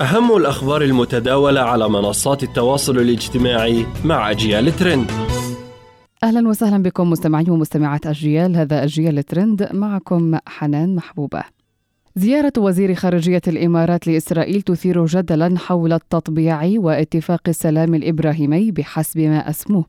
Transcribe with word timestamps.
أهم 0.00 0.36
الأخبار 0.36 0.82
المتداولة 0.82 1.60
على 1.60 1.88
منصات 1.88 2.42
التواصل 2.42 2.98
الاجتماعي 2.98 3.86
مع 4.04 4.30
أجيال 4.30 4.76
ترند. 4.76 5.10
أهلا 6.24 6.48
وسهلا 6.48 6.82
بكم 6.82 7.10
مستمعي 7.10 7.44
ومستمعات 7.48 8.06
أجيال 8.06 8.56
هذا 8.56 8.84
أجيال 8.84 9.22
ترند 9.22 9.68
معكم 9.72 10.38
حنان 10.46 10.94
محبوبة. 10.94 11.42
زيارة 12.16 12.52
وزير 12.58 12.94
خارجية 12.94 13.42
الإمارات 13.48 14.06
لإسرائيل 14.06 14.62
تثير 14.62 15.06
جدلا 15.06 15.58
حول 15.58 15.92
التطبيع 15.92 16.62
واتفاق 16.76 17.42
السلام 17.48 17.94
الإبراهيمي 17.94 18.70
بحسب 18.70 19.20
ما 19.20 19.50
أسموه. 19.50 19.84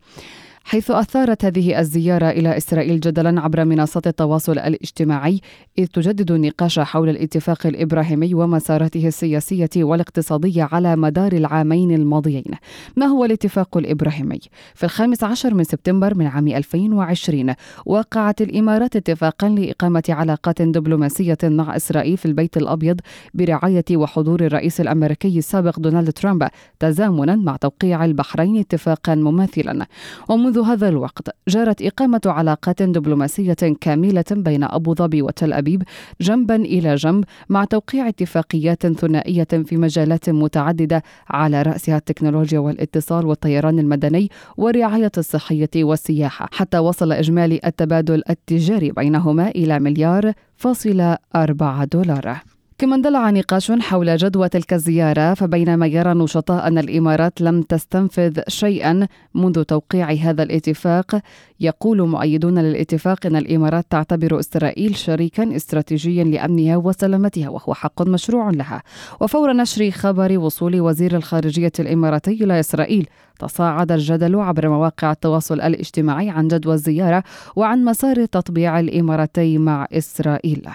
حيث 0.67 0.91
أثارت 0.91 1.45
هذه 1.45 1.79
الزيارة 1.79 2.29
إلى 2.29 2.57
إسرائيل 2.57 2.99
جدلا 2.99 3.41
عبر 3.41 3.65
منصات 3.65 4.07
التواصل 4.07 4.59
الاجتماعي 4.59 5.41
إذ 5.77 5.87
تجدد 5.87 6.31
النقاش 6.31 6.79
حول 6.79 7.09
الاتفاق 7.09 7.67
الإبراهيمي 7.67 8.33
ومساراته 8.33 9.07
السياسية 9.07 9.69
والاقتصادية 9.77 10.69
على 10.71 10.95
مدار 10.95 11.33
العامين 11.33 11.91
الماضيين 11.91 12.51
ما 12.95 13.05
هو 13.05 13.25
الاتفاق 13.25 13.77
الإبراهيمي؟ 13.77 14.39
في 14.75 14.83
الخامس 14.83 15.23
عشر 15.23 15.53
من 15.53 15.63
سبتمبر 15.63 16.15
من 16.15 16.27
عام 16.27 16.47
2020 16.47 17.53
وقعت 17.85 18.41
الإمارات 18.41 18.95
اتفاقا 18.95 19.49
لإقامة 19.49 20.03
علاقات 20.09 20.61
دبلوماسية 20.61 21.37
مع 21.43 21.75
إسرائيل 21.75 22.17
في 22.17 22.25
البيت 22.25 22.57
الأبيض 22.57 22.99
برعاية 23.33 23.85
وحضور 23.91 24.45
الرئيس 24.45 24.81
الأمريكي 24.81 25.37
السابق 25.37 25.79
دونالد 25.79 26.11
ترامب 26.11 26.47
تزامنا 26.79 27.35
مع 27.35 27.55
توقيع 27.55 28.05
البحرين 28.05 28.57
اتفاقا 28.57 29.15
مماثلا 29.15 29.85
ومنذ 30.29 30.54
منذ 30.55 30.65
هذا 30.65 30.89
الوقت 30.89 31.29
جرت 31.47 31.81
إقامة 31.81 32.21
علاقات 32.25 32.81
دبلوماسية 32.81 33.53
كاملة 33.81 34.23
بين 34.31 34.63
أبو 34.63 34.93
ظبي 34.95 35.21
وتل 35.21 35.53
أبيب 35.53 35.83
جنبا 36.21 36.55
إلى 36.55 36.95
جنب 36.95 37.23
مع 37.49 37.65
توقيع 37.65 38.07
اتفاقيات 38.07 38.87
ثنائية 38.87 39.47
في 39.65 39.77
مجالات 39.77 40.29
متعددة 40.29 41.03
على 41.29 41.61
رأسها 41.61 41.97
التكنولوجيا 41.97 42.59
والاتصال 42.59 43.25
والطيران 43.25 43.79
المدني 43.79 44.29
والرعاية 44.57 45.11
الصحية 45.17 45.69
والسياحة. 45.75 46.49
حتى 46.51 46.77
وصل 46.77 47.11
إجمالي 47.11 47.59
التبادل 47.65 48.23
التجاري 48.29 48.91
بينهما 48.91 49.47
إلى 49.47 49.79
مليار 49.79 50.33
فاصل 50.57 51.15
أربعة 51.35 51.85
دولار. 51.85 52.54
كما 52.77 52.95
اندلع 52.95 53.29
نقاش 53.29 53.71
حول 53.71 54.17
جدوى 54.17 54.49
تلك 54.49 54.73
الزيارة 54.73 55.33
فبينما 55.33 55.87
يرى 55.87 56.11
النشطاء 56.11 56.67
أن 56.67 56.77
الإمارات 56.77 57.41
لم 57.41 57.61
تستنفذ 57.61 58.39
شيئا 58.47 59.07
منذ 59.35 59.63
توقيع 59.63 60.11
هذا 60.11 60.43
الاتفاق 60.43 61.21
يقول 61.59 62.07
مؤيدون 62.09 62.59
للاتفاق 62.59 63.25
أن 63.25 63.35
الإمارات 63.35 63.85
تعتبر 63.89 64.39
إسرائيل 64.39 64.95
شريكا 64.95 65.55
استراتيجيا 65.55 66.23
لأمنها 66.23 66.77
وسلامتها 66.77 67.49
وهو 67.49 67.73
حق 67.73 68.01
مشروع 68.01 68.49
لها. 68.49 68.83
وفور 69.21 69.53
نشر 69.53 69.91
خبر 69.91 70.37
وصول 70.37 70.81
وزير 70.81 71.15
الخارجية 71.15 71.71
الإماراتي 71.79 72.31
إلى 72.31 72.59
إسرائيل 72.59 73.07
تصاعد 73.39 73.91
الجدل 73.91 74.35
عبر 74.35 74.69
مواقع 74.69 75.11
التواصل 75.11 75.61
الاجتماعي 75.61 76.29
عن 76.29 76.47
جدوى 76.47 76.73
الزيارة 76.73 77.23
وعن 77.55 77.85
مسار 77.85 78.25
تطبيع 78.25 78.79
الإماراتي 78.79 79.57
مع 79.57 79.87
إسرائيل. 79.91 80.69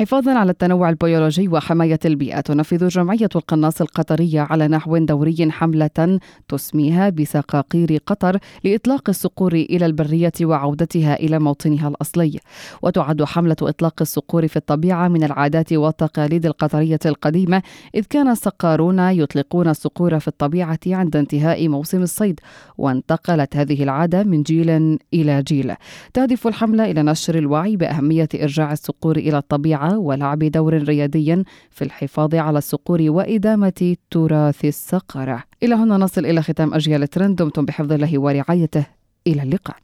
حفاظا 0.00 0.38
على 0.38 0.50
التنوع 0.50 0.90
البيولوجي 0.90 1.48
وحماية 1.48 1.98
البيئة 2.04 2.40
تنفذ 2.40 2.88
جمعية 2.88 3.28
القناص 3.36 3.80
القطرية 3.80 4.40
على 4.40 4.68
نحو 4.68 4.96
دوري 4.96 5.50
حملة 5.50 6.18
تسميها 6.48 7.10
بسقاقير 7.10 7.98
قطر 8.06 8.38
لإطلاق 8.64 9.08
الصقور 9.08 9.52
إلى 9.52 9.86
البرية 9.86 10.32
وعودتها 10.42 11.14
إلى 11.14 11.38
موطنها 11.38 11.88
الأصلي. 11.88 12.38
وتعد 12.82 13.22
حملة 13.24 13.56
إطلاق 13.62 13.94
الصقور 14.00 14.48
في 14.48 14.56
الطبيعة 14.56 15.08
من 15.08 15.24
العادات 15.24 15.72
والتقاليد 15.72 16.46
القطرية 16.46 17.00
القديمة 17.06 17.62
إذ 17.94 18.04
كان 18.10 18.28
السقارون 18.28 18.98
يطلقون 18.98 19.68
الصقور 19.68 20.18
في 20.18 20.28
الطبيعة 20.28 20.80
عند 20.86 21.16
انتهاء 21.16 21.68
موسم 21.68 22.02
الصيد 22.02 22.40
وانتقلت 22.78 23.56
هذه 23.56 23.82
العادة 23.82 24.22
من 24.22 24.42
جيل 24.42 24.98
إلى 25.14 25.42
جيل. 25.42 25.74
تهدف 26.14 26.46
الحملة 26.46 26.90
إلى 26.90 27.02
نشر 27.02 27.38
الوعي 27.38 27.76
بأهمية 27.76 28.28
إرجاع 28.34 28.72
الصقور 28.72 29.16
إلى 29.16 29.38
الطبيعة 29.38 29.89
ولعب 29.96 30.38
دور 30.38 30.82
ريادي 30.82 31.44
في 31.70 31.82
الحفاظ 31.82 32.34
على 32.34 32.58
الصقور 32.58 33.00
وإدامة 33.02 33.96
تراث 34.10 34.64
الصقرة. 34.64 35.42
إلى 35.62 35.74
هنا 35.74 35.96
نصل 35.96 36.26
إلى 36.26 36.42
ختام 36.42 36.74
أجيال 36.74 37.08
ترند 37.08 37.36
دمتم 37.36 37.64
بحفظ 37.64 37.92
الله 37.92 38.18
ورعايته. 38.18 38.86
إلى 39.26 39.42
اللقاء. 39.42 39.76